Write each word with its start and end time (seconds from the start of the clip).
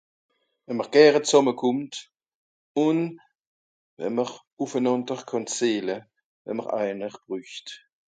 wenn 0.65 0.77
mr 0.77 0.87
gere 0.95 1.19
zàmme 1.29 1.53
kòmmt 1.61 1.93
ùn 2.85 2.99
wenn 3.97 4.13
mr 4.17 4.29
ùffenànder 4.63 5.21
kànn 5.29 5.51
zeele 5.57 5.97
wenn 6.43 6.57
mr 6.57 6.69
einer 6.83 7.13
brücht 7.25 7.67